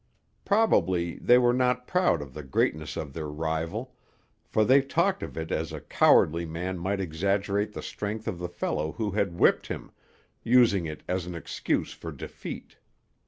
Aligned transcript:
Probably 0.45 1.17
they 1.19 1.37
were 1.37 1.53
not 1.53 1.85
proud 1.85 2.23
of 2.23 2.33
the 2.33 2.41
greatness 2.41 2.97
of 2.97 3.13
their 3.13 3.27
rival; 3.27 3.93
for 4.43 4.65
they 4.65 4.81
talked 4.81 5.21
of 5.21 5.37
it 5.37 5.51
as 5.51 5.71
a 5.71 5.79
cowardly 5.79 6.43
man 6.43 6.79
might 6.79 6.99
exaggerate 6.99 7.73
the 7.73 7.83
strength 7.83 8.27
of 8.27 8.39
the 8.39 8.49
fellow 8.49 8.93
who 8.93 9.11
had 9.11 9.37
whipped 9.39 9.67
him, 9.67 9.91
using 10.43 10.87
it 10.87 11.03
as 11.07 11.27
an 11.27 11.35
excuse 11.35 11.93
for 11.93 12.11
defeat. 12.11 12.77